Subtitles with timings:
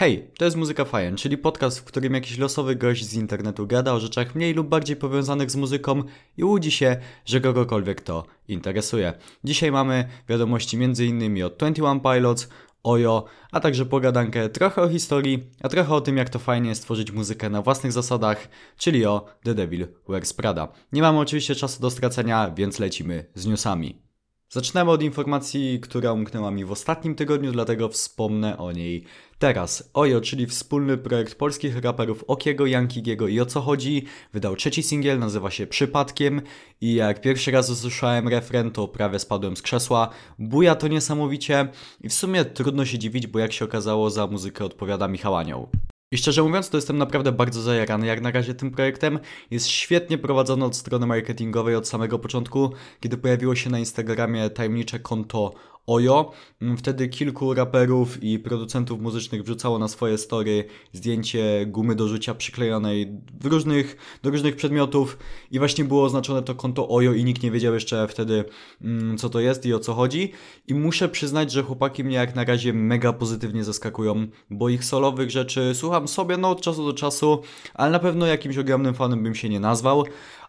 [0.00, 3.92] Hej, to jest Muzyka Fajen, czyli podcast, w którym jakiś losowy gość z internetu gada
[3.92, 6.02] o rzeczach mniej lub bardziej powiązanych z muzyką
[6.36, 9.12] i łudzi się, że kogokolwiek to interesuje.
[9.44, 11.44] Dzisiaj mamy wiadomości m.in.
[11.44, 12.48] od 21 Pilots,
[12.82, 16.82] Ojo, a także pogadankę trochę o historii, a trochę o tym, jak to fajnie jest
[16.82, 20.68] tworzyć muzykę na własnych zasadach, czyli o The Devil Wears Prada.
[20.92, 24.07] Nie mamy oczywiście czasu do stracenia, więc lecimy z newsami.
[24.50, 29.04] Zaczynamy od informacji, która umknęła mi w ostatnim tygodniu, dlatego wspomnę o niej
[29.38, 29.90] teraz.
[29.94, 35.18] Ojo, czyli wspólny projekt polskich raperów Okiego, Jankigiego i O Co Chodzi, wydał trzeci singiel,
[35.18, 36.42] nazywa się Przypadkiem
[36.80, 40.08] i jak pierwszy raz usłyszałem refren, to prawie spadłem z krzesła.
[40.38, 41.68] Buja to niesamowicie
[42.00, 45.68] i w sumie trudno się dziwić, bo jak się okazało, za muzykę odpowiada Michał Anioł.
[46.12, 49.18] I szczerze mówiąc, to jestem naprawdę bardzo zajarany jak na razie tym projektem.
[49.50, 54.98] Jest świetnie prowadzony od strony marketingowej od samego początku, kiedy pojawiło się na Instagramie tajemnicze
[54.98, 55.54] konto
[55.88, 56.32] Ojo.
[56.62, 62.34] Mm, wtedy kilku raperów i producentów muzycznych wrzucało na swoje story zdjęcie gumy do rzucia
[62.34, 65.18] przyklejonej w różnych, do różnych przedmiotów
[65.50, 68.44] i właśnie było oznaczone to konto Ojo i nikt nie wiedział jeszcze wtedy
[68.82, 70.32] mm, co to jest i o co chodzi.
[70.66, 75.30] I muszę przyznać, że chłopaki mnie jak na razie mega pozytywnie zaskakują, bo ich solowych
[75.30, 77.42] rzeczy słucham sobie no od czasu do czasu,
[77.74, 80.04] ale na pewno jakimś ogromnym fanem bym się nie nazwał.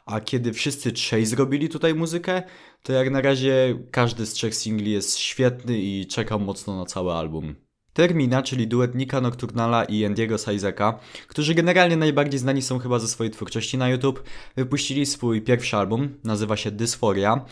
[0.09, 2.43] A kiedy wszyscy trzej zrobili tutaj muzykę,
[2.83, 7.13] to jak na razie każdy z trzech singli jest świetny i czekam mocno na cały
[7.13, 7.55] album.
[7.93, 13.07] Termina, czyli duet Nika Nocturnala i Andiego Saizeka, którzy generalnie najbardziej znani są chyba ze
[13.07, 14.23] swojej twórczości na YouTube,
[14.55, 17.45] wypuścili swój pierwszy album, nazywa się Dysphoria.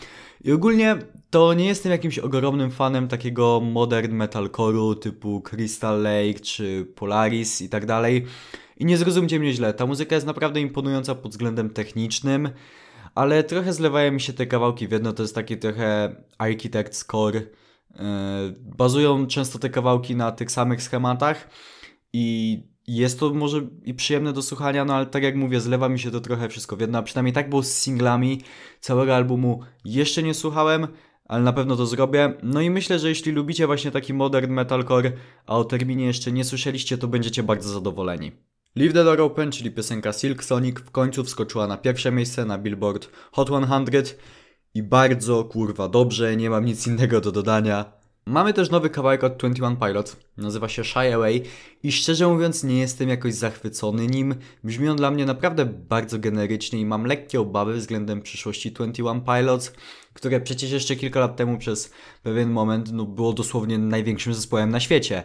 [0.44, 0.96] I ogólnie
[1.30, 7.68] to nie jestem jakimś ogromnym fanem takiego modern metalcore'u typu Crystal Lake czy Polaris i
[7.68, 8.24] tak dalej.
[8.76, 12.50] I nie zrozumcie mnie źle, ta muzyka jest naprawdę imponująca pod względem technicznym,
[13.14, 17.40] ale trochę zlewają mi się te kawałki w jedno, to jest taki trochę architect score.
[17.90, 18.00] Yy,
[18.60, 21.48] bazują często te kawałki na tych samych schematach
[22.12, 25.98] i jest to może i przyjemne do słuchania, no ale tak jak mówię, zlewa mi
[25.98, 28.42] się to trochę wszystko w jedno, a przynajmniej tak było z singlami.
[28.80, 30.86] Całego albumu jeszcze nie słuchałem,
[31.24, 32.32] ale na pewno to zrobię.
[32.42, 35.12] No i myślę, że jeśli lubicie właśnie taki modern metalcore,
[35.46, 38.32] a o terminie jeszcze nie słyszeliście, to będziecie bardzo zadowoleni.
[38.76, 42.58] Leave the Door Open, czyli piosenka Silk Sonic, w końcu wskoczyła na pierwsze miejsce na
[42.58, 44.14] Billboard Hot 100
[44.74, 47.98] i bardzo kurwa dobrze, nie mam nic innego do dodania.
[48.26, 51.42] Mamy też nowy kawałek od 21 Pilots, nazywa się Shy Away
[51.82, 54.34] i szczerze mówiąc nie jestem jakoś zachwycony nim.
[54.64, 59.72] Brzmi on dla mnie naprawdę bardzo generycznie i mam lekkie obawy względem przyszłości 21 Pilots,
[60.14, 61.92] które przecież jeszcze kilka lat temu przez
[62.22, 65.24] pewien moment no, było dosłownie największym zespołem na świecie.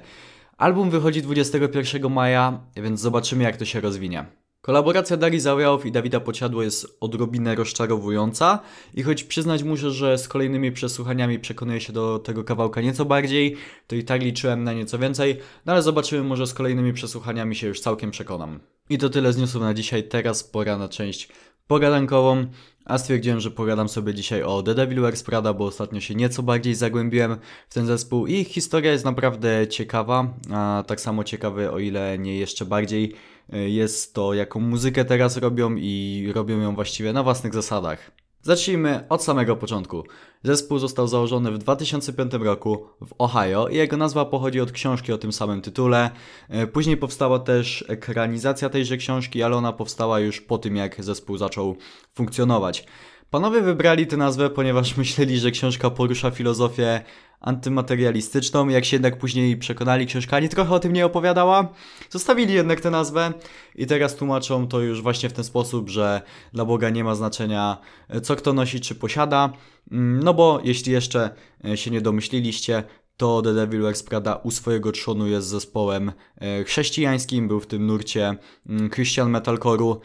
[0.57, 4.42] Album wychodzi 21 maja, więc zobaczymy jak to się rozwinie.
[4.65, 8.59] Kolaboracja Darii Zawiałow i Dawida Pociadło jest odrobinę rozczarowująca
[8.93, 13.55] i choć przyznać muszę, że z kolejnymi przesłuchaniami przekonuję się do tego kawałka nieco bardziej,
[13.87, 17.67] to i tak liczyłem na nieco więcej, no ale zobaczymy, może z kolejnymi przesłuchaniami się
[17.67, 18.59] już całkiem przekonam.
[18.89, 21.29] I to tyle z newsów na dzisiaj, teraz pora na część
[21.67, 22.45] pogadankową.
[22.85, 26.43] A stwierdziłem, że pogadam sobie dzisiaj o The Devil Wears Prada, bo ostatnio się nieco
[26.43, 27.37] bardziej zagłębiłem
[27.69, 32.19] w ten zespół i ich historia jest naprawdę ciekawa, a tak samo ciekawy, o ile
[32.19, 33.13] nie jeszcze bardziej,
[33.49, 38.11] jest to jaką muzykę teraz robią i robią ją właściwie na własnych zasadach.
[38.45, 40.03] Zacznijmy od samego początku.
[40.43, 45.17] Zespół został założony w 2005 roku w Ohio i jego nazwa pochodzi od książki o
[45.17, 46.11] tym samym tytule.
[46.49, 51.37] E, później powstała też ekranizacja tejże książki, ale ona powstała już po tym, jak zespół
[51.37, 51.75] zaczął
[52.15, 52.85] funkcjonować.
[53.33, 57.01] Panowie wybrali tę nazwę, ponieważ myśleli, że książka porusza filozofię
[57.39, 58.67] antymaterialistyczną.
[58.67, 61.73] Jak się jednak później przekonali, książka ani trochę o tym nie opowiadała.
[62.09, 63.33] Zostawili jednak tę nazwę
[63.75, 66.21] i teraz tłumaczą to już właśnie w ten sposób, że
[66.53, 67.77] dla Boga nie ma znaczenia,
[68.23, 69.53] co kto nosi czy posiada.
[69.91, 71.29] Mm, no bo jeśli jeszcze
[71.65, 72.83] e, się nie domyśliliście,
[73.17, 77.85] to The Devil Wears Prada u swojego trzonu jest zespołem e, chrześcijańskim, był w tym
[77.87, 78.35] nurcie
[78.69, 79.97] mm, Christian Metalcore'u.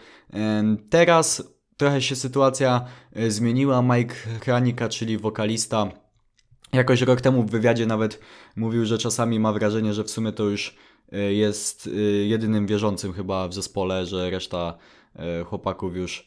[0.91, 3.83] Teraz trochę się sytuacja e, zmieniła.
[3.83, 5.89] Mike Kranika, czyli wokalista,
[6.73, 8.21] jakoś rok temu w wywiadzie nawet
[8.57, 10.77] mówił, że czasami ma wrażenie, że w sumie to już
[11.13, 14.79] e, jest e, jedynym wierzącym chyba w zespole, że reszta
[15.47, 16.27] chłopaków już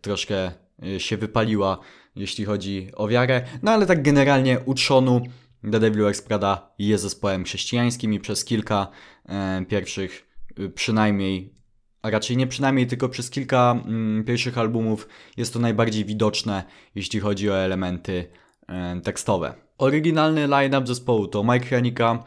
[0.00, 0.52] troszkę
[0.98, 1.78] się wypaliła,
[2.16, 3.42] jeśli chodzi o wiarę.
[3.62, 5.20] No ale tak generalnie u trzonu
[5.72, 8.88] The Devil Wears Prada jest zespołem chrześcijańskim i przez kilka
[9.68, 10.26] pierwszych
[10.74, 11.54] przynajmniej
[12.06, 16.64] a raczej nie przynajmniej tylko przez kilka mm, pierwszych albumów jest to najbardziej widoczne,
[16.94, 18.28] jeśli chodzi o elementy
[18.68, 19.54] e, tekstowe.
[19.78, 22.24] Oryginalny line-up zespołu to Mike Hranika,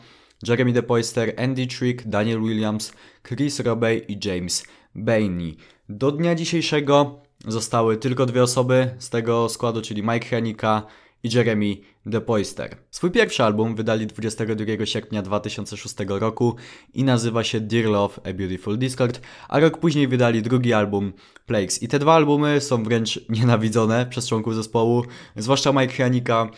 [0.48, 2.94] Jeremy DePoister, Andy Trick, Daniel Williams,
[3.28, 4.64] Chris Robey i James
[4.96, 5.58] Bainey.
[5.90, 10.84] Do dnia dzisiejszego zostały tylko dwie osoby z tego składu, czyli Mike Hranika
[11.24, 12.78] i Jeremy De Poister.
[12.92, 16.56] Swój pierwszy album wydali 22 sierpnia 2006 roku
[16.94, 21.14] i nazywa się Dear Love A Beautiful Discord, a rok później wydali drugi album
[21.46, 21.84] Plagues.
[21.84, 25.04] I te dwa albumy są wręcz nienawidzone przez członków zespołu,
[25.36, 26.50] zwłaszcza Mike Janika,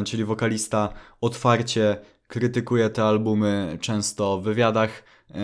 [0.00, 1.96] y, czyli wokalista, otwarcie
[2.26, 5.04] krytykuje te albumy często w wywiadach.
[5.30, 5.34] Y,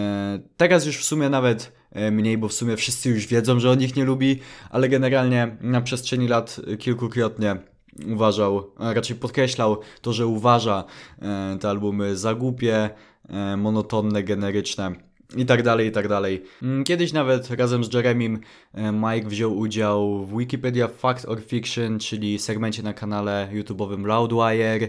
[0.57, 3.83] Teraz już w sumie nawet y, mniej, bo w sumie wszyscy już wiedzą, że on
[3.83, 4.41] ich nie lubi,
[4.71, 7.70] ale generalnie na przestrzeni lat kilkukrotnie
[8.07, 10.85] uważał, a raczej podkreślał to, że uważa
[11.23, 12.91] e, te albumy za głupie,
[13.29, 14.93] e, monotonne, generyczne
[15.37, 16.43] i tak dalej, i tak dalej.
[16.63, 18.41] Mm, Kiedyś nawet razem z Jeremim
[18.75, 24.89] e, Mike wziął udział w Wikipedia Fact or Fiction, czyli segmencie na kanale YouTube'owym Loudwire,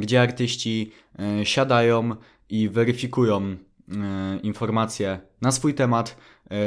[0.00, 0.92] gdzie artyści
[1.44, 2.16] siadają
[2.50, 3.56] i weryfikują
[4.42, 6.16] informacje na swój temat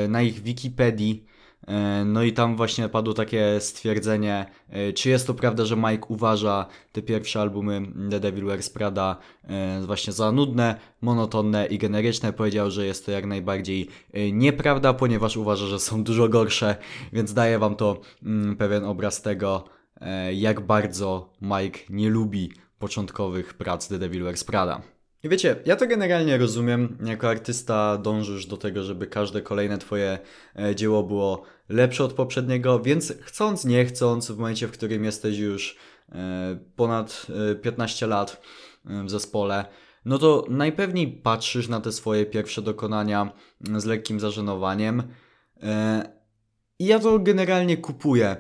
[0.10, 1.26] na ich Wikipedii.
[1.68, 6.06] E, No i tam właśnie padło takie stwierdzenie, e, czy jest to prawda, że Mike
[6.08, 12.34] uważa te pierwsze albumy The Devil Wears Prada e, właśnie za nudne, monotonne i generyczne.
[12.34, 13.88] Powiedział, że jest to jak najbardziej
[14.34, 16.76] nieprawda, ponieważ uważa, że są dużo gorsze,
[17.14, 19.64] więc daje wam to mm, pewien obraz tego,
[20.34, 24.95] jak bardzo Mike nie lubi początkowych prac The Devil Wears Prada.
[25.26, 26.98] I wiecie, ja to generalnie rozumiem.
[27.06, 30.20] Jako artysta dążysz do tego, żeby każde kolejne twoje
[30.56, 35.38] e, dzieło było lepsze od poprzedniego, więc chcąc, nie chcąc, w momencie, w którym jesteś
[35.38, 35.78] już
[36.12, 38.42] e, ponad e, 15 lat
[38.86, 39.66] e, w zespole,
[40.06, 43.32] no to najpewniej patrzysz na te swoje pierwsze dokonania
[43.68, 45.04] mm, z lekkim zażenowaniem.
[46.80, 48.38] I ja to generalnie kupuję.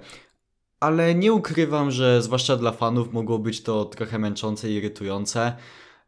[0.79, 5.55] Ale nie ukrywam, że zwłaszcza dla fanów mogło być to trochę męczące i irytujące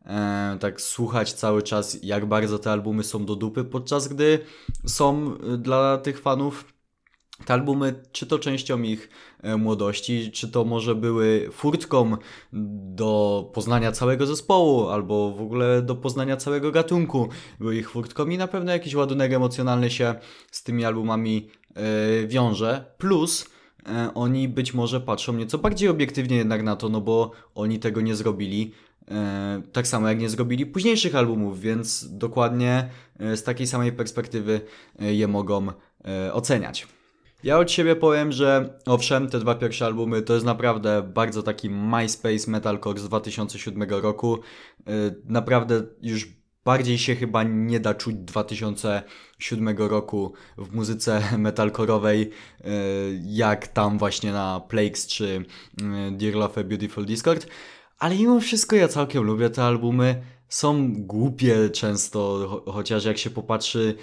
[0.07, 4.39] e, tak słuchać cały czas, jak bardzo te albumy są do dupy, podczas gdy
[4.85, 6.77] są y, dla tych fanów
[7.45, 9.09] te albumy, czy to częścią ich
[9.41, 12.17] e, młodości, czy to może były furtką
[12.53, 18.37] do poznania całego zespołu, albo w ogóle do poznania całego gatunku, były ich furtką i
[18.37, 20.15] na pewno jakiś ładunek emocjonalny się
[20.51, 22.85] z tymi albumami e, wiąże.
[22.97, 23.49] Plus
[23.85, 28.01] e, oni być może patrzą nieco bardziej obiektywnie jednak na to, no bo oni tego
[28.01, 28.73] nie zrobili.
[29.11, 32.89] E, tak samo jak nie zrobili późniejszych albumów, więc dokładnie
[33.19, 34.61] e, z takiej samej perspektywy
[34.99, 35.67] e, je mogą
[36.33, 36.87] oceniać.
[37.43, 41.69] Ja od siebie powiem, że owszem, te dwa pierwsze albumy to jest naprawdę bardzo taki
[41.69, 44.39] MySpace Metalcore z 2007 roku.
[45.25, 46.27] Naprawdę już
[46.65, 52.29] bardziej się chyba nie da czuć 2007 roku w muzyce metalkorowej,
[53.23, 55.45] jak tam właśnie na Plagues czy
[56.11, 57.47] Dear Love Beautiful Discord.
[57.99, 60.21] Ale mimo wszystko ja całkiem lubię te albumy.
[60.49, 63.95] Są głupie często, cho- chociaż jak się popatrzy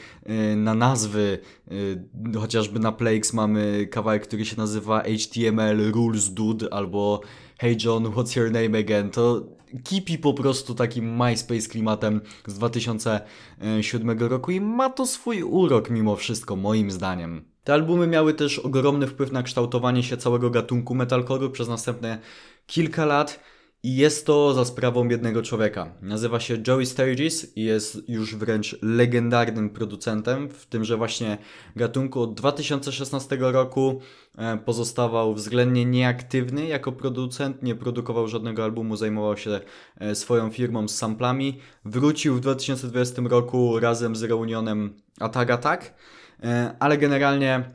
[0.52, 1.38] y, na nazwy,
[1.72, 7.20] y, chociażby na Plagues mamy kawałek, który się nazywa HTML Rules Dude albo
[7.58, 9.10] Hey John, what's your name again?
[9.10, 9.42] To
[9.84, 16.16] kipi po prostu takim MySpace klimatem z 2007 roku i ma to swój urok mimo
[16.16, 17.44] wszystko, moim zdaniem.
[17.64, 22.18] Te albumy miały też ogromny wpływ na kształtowanie się całego gatunku metalcore'u przez następne
[22.66, 23.40] kilka lat
[23.84, 25.92] i jest to za sprawą jednego człowieka.
[26.02, 31.38] Nazywa się Joey Sturgis i jest już wręcz legendarnym producentem w tymże właśnie
[31.76, 32.20] gatunku.
[32.22, 34.00] Od 2016 roku
[34.38, 39.60] e, pozostawał względnie nieaktywny jako producent, nie produkował żadnego albumu, zajmował się
[39.98, 41.58] e, swoją firmą z samplami.
[41.84, 45.94] Wrócił w 2020 roku razem z reunionem Attack Attack,
[46.42, 47.70] e, ale generalnie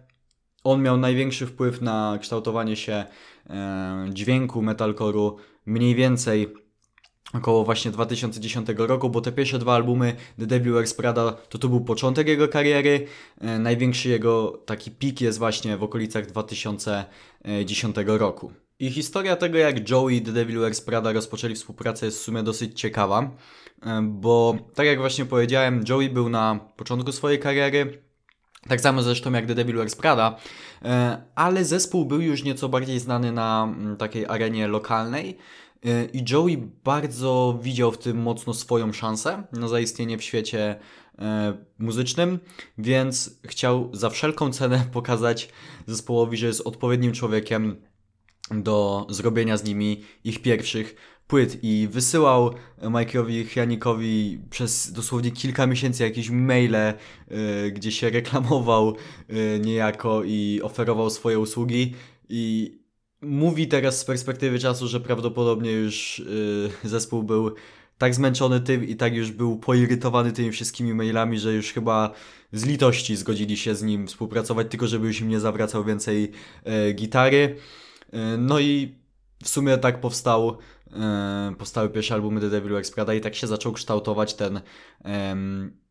[0.64, 3.06] on miał największy wpływ na kształtowanie się
[4.10, 5.36] dźwięku metalcore'u
[5.70, 6.54] mniej więcej
[7.34, 11.70] około właśnie 2010 roku, bo te pierwsze dwa albumy The Devil Wears Prada to to
[11.70, 13.08] był początek jego kariery.
[13.42, 18.52] E, największy jego taki pik jest właśnie w okolicach 2010 roku.
[18.80, 22.44] I historia tego, jak Joey i The Devil Wears Prada rozpoczęli współpracę jest w sumie
[22.44, 23.32] dosyć ciekawa,
[23.86, 28.09] e, bo tak jak właśnie powiedziałem, Joey był na początku swojej kariery,
[28.70, 30.38] tak samo zresztą jak The Devil Wears Prada,
[30.82, 35.38] e, ale zespół był już nieco bardziej znany na mm, takiej arenie lokalnej
[35.86, 40.80] e, i Joey bardzo widział w tym mocno swoją szansę na zaistnienie w świecie
[41.20, 42.40] e, muzycznym,
[42.78, 45.50] więc chciał za wszelką cenę pokazać
[45.88, 47.76] zespołowi, że jest odpowiednim człowiekiem
[48.52, 50.96] do zrobienia z nimi ich pierwszych
[51.30, 58.96] płyt i wysyłał Mike'owi Chianikowi przez dosłownie kilka miesięcy jakieś maile, y, gdzie się reklamował
[59.30, 61.94] y, niejako i oferował swoje usługi
[62.30, 62.74] i
[63.22, 67.56] mówi teraz z perspektywy czasu, że prawdopodobnie już y, zespół był
[67.98, 72.14] tak zmęczony tym i tak już był poirytowany tymi wszystkimi mailami, że już chyba
[72.54, 76.32] z litości zgodzili się z nim współpracować, tylko żeby już im nie zawracał więcej
[76.96, 77.56] gitary.
[78.38, 78.96] No i
[79.44, 80.58] w sumie tak powstał,
[81.58, 84.62] powstały pierwsze albumy The Devil Wears Prada i tak się zaczął kształtować ten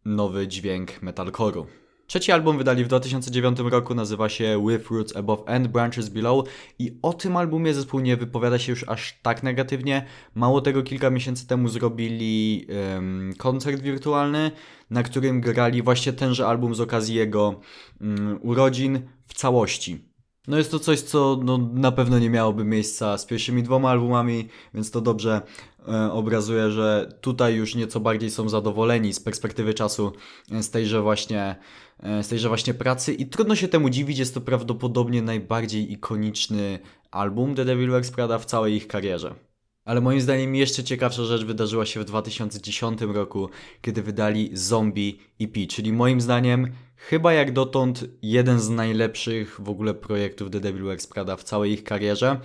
[0.04, 1.64] nowy dźwięk metalcore'u.
[2.08, 6.98] Trzeci album wydali w 2009 roku, nazywa się With Roots Above and Branches Below i
[7.02, 10.06] o tym albumie zespół nie wypowiada się już aż tak negatywnie.
[10.34, 14.50] Mało tego, kilka miesięcy temu zrobili em, koncert wirtualny,
[14.90, 17.60] na którym grali właśnie tenże album z okazji jego
[18.00, 20.08] mm, urodzin w całości.
[20.48, 24.48] No jest to coś, co no, na pewno nie miałoby miejsca z pierwszymi dwoma albumami,
[24.74, 25.42] więc to dobrze
[25.88, 30.12] e, obrazuje, że tutaj już nieco bardziej są zadowoleni z perspektywy czasu
[30.52, 31.56] e, z tejże właśnie,
[32.00, 36.78] e, z tejże właśnie pracy i trudno się temu dziwić, jest to prawdopodobnie najbardziej ikoniczny
[37.10, 39.47] album The Devil Wears Prada w całej ich karierze.
[39.88, 43.48] Ale moim zdaniem jeszcze ciekawsza rzecz wydarzyła się w 2010 roku,
[43.82, 49.94] kiedy wydali Zombie EP, czyli moim zdaniem chyba jak dotąd jeden z najlepszych w ogóle
[49.94, 52.40] projektów The Devil Wears Prada w całej ich karierze.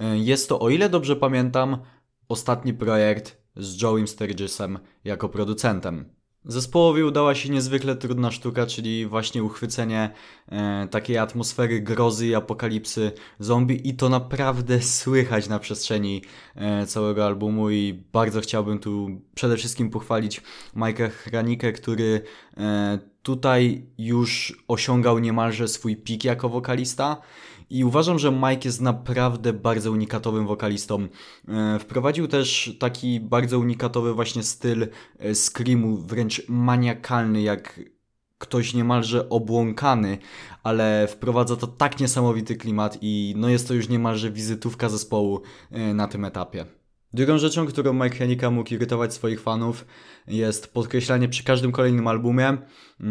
[0.00, 1.78] E, Jest to, o ile dobrze pamiętam,
[2.28, 6.14] ostatni projekt z Joe'em Sturgisem jako producentem.
[6.44, 10.10] Zespołowi udała się niezwykle trudna sztuka, czyli właśnie uchwycenie
[10.48, 16.22] e, takiej atmosfery grozy i apokalipsy zombie i to naprawdę słychać na przestrzeni
[16.54, 20.42] e, całego albumu i bardzo chciałbym tu przede wszystkim pochwalić
[20.76, 22.22] Mike'a Hranikę, który
[22.56, 27.22] e, tutaj już osiągał niemalże swój pik jako wokalista
[27.72, 31.08] i uważam, że Mike jest naprawdę bardzo unikatowym wokalistą.
[31.48, 34.88] E, Wprowadził też taki bardzo unikatowy właśnie styl
[35.18, 37.80] e, screamu, wręcz maniakalny, jak
[38.38, 40.18] ktoś niemalże obłąkany,
[40.62, 45.94] ale wprowadza to tak niesamowity klimat i no jest to już niemalże wizytówka zespołu e,
[45.94, 46.66] na tym etapie.
[47.14, 49.86] Drugą rzeczą, którą Mike Hanika mógł irytować swoich fanów,
[50.28, 52.56] jest podkreślanie przy każdym kolejnym albumie,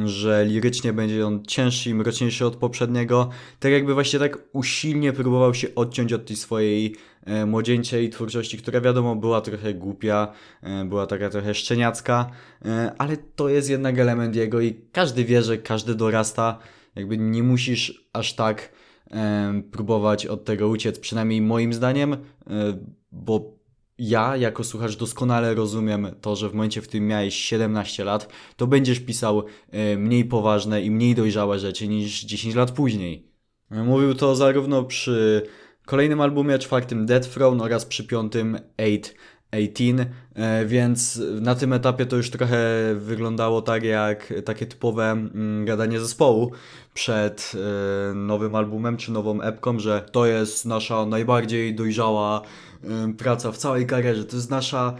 [0.05, 3.29] że lirycznie będzie on cięższy i mroczniejszy od poprzedniego.
[3.59, 8.81] Tak jakby właśnie tak usilnie próbował się odciąć od tej swojej e, młodzieńczej twórczości, która
[8.81, 12.31] wiadomo była trochę głupia, e, była taka trochę szczeniacka,
[12.65, 16.59] e, ale to jest jednak element jego i każdy wie, że każdy dorasta.
[16.95, 18.71] Jakby nie musisz aż tak
[19.71, 22.17] próbować od tego uciec, przynajmniej moim zdaniem,
[23.11, 23.60] bo
[24.01, 28.67] ja jako słuchacz doskonale rozumiem to, że w momencie, w którym miałeś 17 lat, to
[28.67, 33.27] będziesz pisał e, mniej poważne i mniej dojrzałe rzeczy niż 10 lat później.
[33.71, 35.47] Mówił to zarówno przy
[35.85, 39.01] kolejnym albumie, czwartym Dead Throne oraz przy piątym 8
[39.51, 40.05] 18,
[40.35, 42.57] e, więc na tym etapie to już trochę
[42.95, 46.51] wyglądało tak jak takie typowe mm, gadanie zespołu
[46.93, 52.41] przed e, nowym albumem czy nową epką, że to jest nasza najbardziej dojrzała
[52.83, 54.95] e, praca w całej karierze, to jest nasza,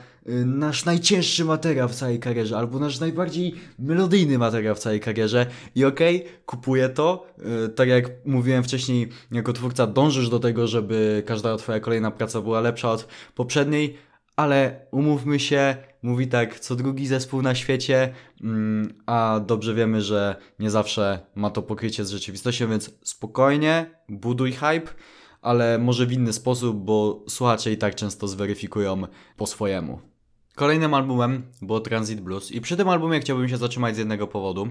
[0.46, 5.46] nasz najcięższy materiał w całej karierze, albo nasz najbardziej melodyjny materiał w całej karierze.
[5.76, 7.28] I okej, kupuję to,
[7.76, 12.62] tak jak mówiłem wcześniej, jako twórca dążysz do tego, żeby każda twoja kolejna praca była
[12.62, 13.98] lepsza od poprzedniej,
[14.42, 20.36] ale umówmy się, mówi tak co drugi zespół na świecie, mm, a dobrze wiemy, że
[20.60, 24.94] nie zawsze ma to pokrycie z rzeczywistością, więc spokojnie, buduj hype,
[25.42, 29.02] ale może w inny sposób, bo słuchacze i tak często zweryfikują
[29.38, 30.00] po swojemu.
[30.56, 34.70] Kolejnym albumem było Transit Blues i przy tym albumie chciałbym się zatrzymać z jednego powodu,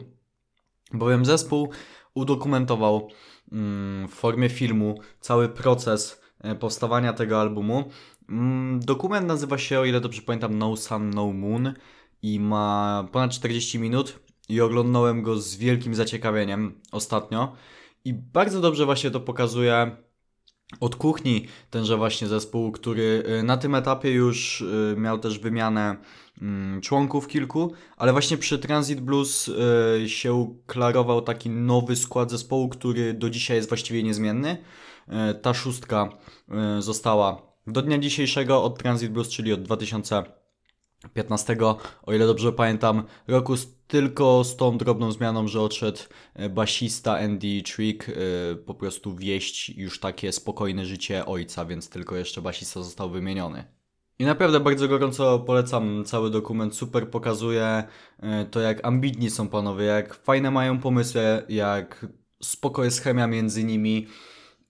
[0.93, 1.71] bowiem zespół
[2.15, 3.09] udokumentował
[3.53, 7.85] mm, w formie filmu cały proces e, powstawania tego albumu.
[8.31, 11.75] Mm, Dokument nazywa się, o ile dobrze pamiętam, No Sun, No Moon
[12.23, 17.53] i ma ponad 40 minut i oglądałem go z wielkim zaciekawieniem ostatnio
[18.05, 19.97] i bardzo dobrze właśnie to pokazuje
[20.81, 25.97] od kuchni tenże właśnie zespół, który y, na tym etapie już y, miał też wymianę
[26.43, 32.69] mm, członków kilku, ale właśnie przy Transit Blues y, się klarował taki nowy skład zespołu,
[32.69, 34.57] który do dzisiaj jest właściwie niezmienny.
[35.43, 36.09] Ta szóstka
[36.79, 41.57] została do dnia dzisiejszego od Transit Blues, czyli od 2015,
[42.02, 43.55] o ile dobrze pamiętam, roku
[43.87, 45.99] tylko z tą drobną zmianą, że odszedł
[46.35, 48.12] e, basista Andy Trick, e,
[48.57, 53.64] po prostu wieść już takie spokojne życie ojca, więc tylko jeszcze basista został wymieniony.
[54.19, 57.85] I naprawdę bardzo gorąco polecam cały dokument, super pokazuje
[58.19, 62.07] e, to jak ambitni są panowie, jak fajne mają pomysły, jak
[62.43, 64.07] spoko jest chemia między nimi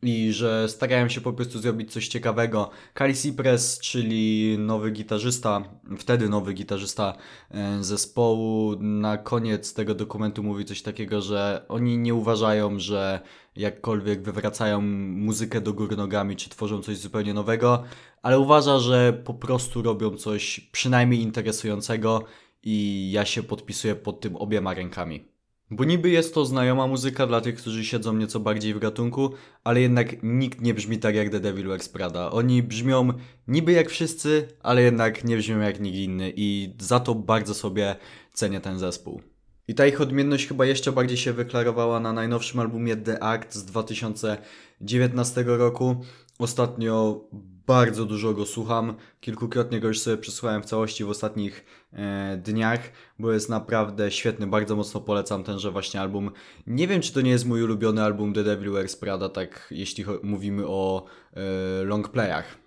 [0.02, 2.70] i że starają się po prostu zrobić coś ciekawego.
[2.94, 5.62] Kali Cypress, czyli nowy gitarzysta,
[5.98, 7.16] wtedy nowy gitarzysta
[7.50, 13.20] e, zespołu, na koniec tego dokumentu mówi coś takiego, że oni nie uważają, że
[13.56, 17.84] jakkolwiek wywracają muzykę do góry nogami, czy tworzą coś zupełnie nowego,
[18.22, 22.24] ale uważa, że po prostu robią coś przynajmniej interesującego
[22.62, 25.39] i ja się podpisuję pod tym obiema rękami.
[25.70, 29.30] Bo niby jest to znajoma muzyka dla tych, którzy siedzą nieco bardziej w gatunku,
[29.64, 32.30] ale jednak nikt nie brzmi tak jak The Devil Wears Prada.
[32.30, 33.08] Oni brzmią
[33.48, 37.96] niby jak wszyscy, ale jednak nie brzmią jak nikt inny i za to bardzo sobie
[38.32, 39.22] cenię ten zespół.
[39.68, 43.64] I ta ich odmienność chyba jeszcze bardziej się wyklarowała na najnowszym albumie The Act z
[43.64, 45.96] 2019 roku.
[46.38, 47.24] Ostatnio
[47.70, 48.94] bardzo dużo go słucham.
[49.20, 52.80] Kilkukrotnie go już sobie przesłuchałem w całości w ostatnich e, dniach,
[53.18, 54.46] bo jest naprawdę świetny.
[54.46, 56.30] Bardzo mocno polecam tenże właśnie album.
[56.66, 60.04] Nie wiem, czy to nie jest mój ulubiony album The Devil Wears Prada, tak jeśli
[60.22, 62.58] mówimy o e, longplayach.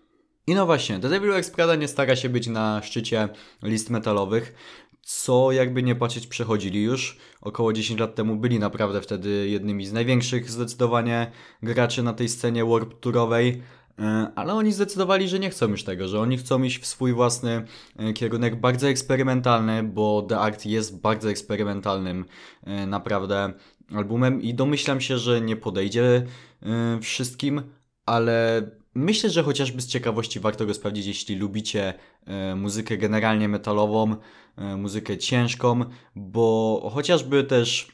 [0.47, 3.29] I no właśnie, The Devil Wears Prada nie stara się być na szczycie
[3.63, 4.53] list metalowych,
[5.01, 7.17] co jakby nie patrzeć przechodzili już.
[7.41, 11.31] Około 10 lat temu byli naprawdę wtedy jednymi z największych zdecydowanie
[11.63, 13.63] graczy na tej scenie warp tourowej.
[13.99, 17.13] E, ale oni zdecydowali, że nie chcą już tego, że oni chcą iść w swój
[17.13, 17.65] własny
[17.97, 22.25] e, kierunek bardzo eksperymentalny, bo The Act jest bardzo eksperymentalnym
[22.63, 23.53] e, naprawdę
[23.95, 26.25] albumem i domyślam się, że nie podejdzie
[27.01, 27.61] wszystkim,
[28.05, 31.93] ale myślę, że chociażby z ciekawości warto go sprawdzić, jeśli lubicie
[32.55, 34.15] muzykę generalnie metalową,
[34.77, 35.85] muzykę ciężką,
[36.15, 37.87] bo chociażby też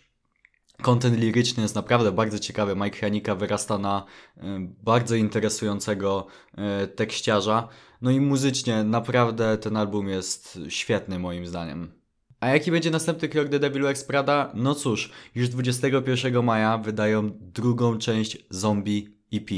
[0.82, 2.76] Content liryczny jest naprawdę bardzo ciekawy.
[2.76, 4.06] Mike Hanika wyrasta na
[4.38, 4.42] e,
[4.84, 7.68] bardzo interesującego e, tekściarza.
[8.02, 11.92] No i muzycznie naprawdę ten album jest świetny moim zdaniem.
[12.40, 14.52] A jaki będzie następny krok The Devil Wears Prada?
[14.54, 19.50] No cóż, już 21 maja wydają drugą część Zombie EP.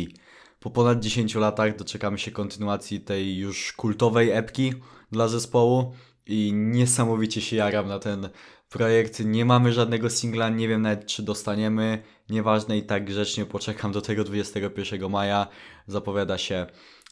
[0.59, 4.73] Po ponad 10 latach doczekamy się kontynuacji tej już kultowej epki
[5.11, 5.93] dla zespołu
[6.25, 8.29] i niesamowicie się jaram na ten
[8.71, 9.19] projekt.
[9.25, 12.03] Nie mamy żadnego singla, nie wiem nawet czy dostaniemy.
[12.29, 15.47] Nieważne i tak grzecznie poczekam do tego 21 maja.
[15.87, 16.65] Zapowiada się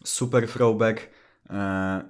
[0.03, 1.01] super throwback
[1.49, 1.55] yy,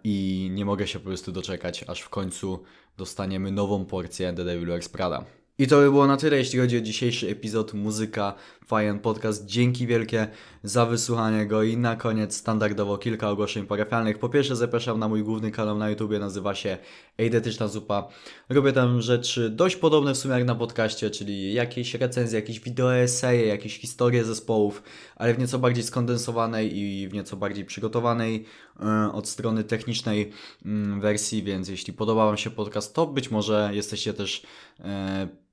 [0.03, 2.63] i nie mogę się po prostu doczekać, aż w końcu
[2.97, 5.25] dostaniemy nową porcję The Devil Wears Prada.
[5.57, 8.33] I to by było na tyle, jeśli chodzi o dzisiejszy epizod Muzyka
[8.69, 9.45] Fajny Podcast.
[9.45, 10.27] Dzięki wielkie
[10.63, 14.19] za wysłuchanie go i na koniec standardowo kilka ogłoszeń parafialnych.
[14.19, 16.77] Po pierwsze zapraszam na mój główny kanał na YouTubie, nazywa się
[17.17, 18.07] Eidetyczna Zupa.
[18.49, 22.95] Robię tam rzeczy dość podobne w sumie jak na podcaście, czyli jakieś recenzje, jakieś wideo
[22.95, 24.83] eseje, jakieś historie zespołów,
[25.15, 28.45] ale w nieco bardziej skondensowanej i w nieco bardziej przygotowanej
[28.79, 30.31] yy, od strony technicznej
[30.65, 34.43] yy, wersji, więc jeśli podoba Wam się podcast, to być może jesteście też
[34.79, 34.85] yy,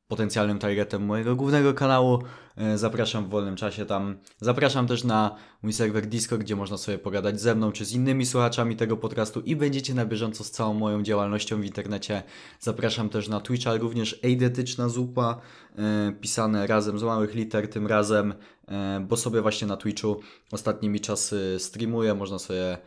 [0.08, 2.22] potencjalnym targetem mojego głównego kanału.
[2.56, 4.16] E, zapraszam w wolnym czasie tam.
[4.40, 8.26] Zapraszam też na mój serwer Discord, gdzie można sobie pogadać ze mną czy z innymi
[8.26, 12.22] słuchaczami tego podcastu i będziecie na bieżąco z całą moją działalnością w internecie.
[12.60, 15.40] Zapraszam też na Twitcha, również Eidetyczna Zupa,
[15.78, 18.34] e, pisane razem z małych liter tym razem,
[18.68, 20.20] e, bo sobie właśnie na Twitchu
[20.52, 22.78] ostatnimi czasy streamuję, można sobie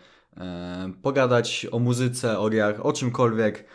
[1.02, 3.66] pogadać o muzyce, o grach, o czymkolwiek.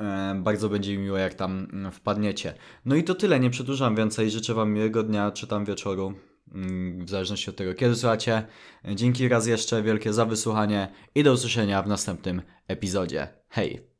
[0.00, 2.54] E, bardzo będzie mi miło, jak tam mm, wpadniecie.
[2.84, 4.30] No i to tyle, nie przedłużam więcej.
[4.30, 6.14] Życzę Wam miłego dnia, czy tam wieczoru,
[6.54, 8.46] mm, w zależności od tego, kiedy słuchacie.
[8.94, 13.28] Dzięki raz jeszcze wielkie za wysłuchanie i do usłyszenia w następnym epizodzie.
[13.48, 13.93] Hej!